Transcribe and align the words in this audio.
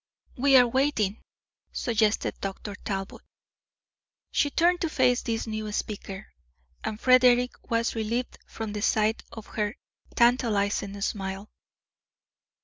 "We 0.35 0.57
are 0.57 0.67
waiting," 0.67 1.21
suggested 1.71 2.33
Dr. 2.41 2.73
Talbot. 2.73 3.21
She 4.31 4.49
turned 4.49 4.81
to 4.81 4.89
face 4.89 5.21
this 5.21 5.45
new 5.45 5.71
speaker, 5.71 6.25
and 6.83 6.99
Frederick 6.99 7.69
was 7.69 7.93
relieved 7.93 8.39
from 8.47 8.73
the 8.73 8.81
sight 8.81 9.21
of 9.31 9.45
her 9.45 9.75
tantalising 10.15 10.99
smile. 11.01 11.51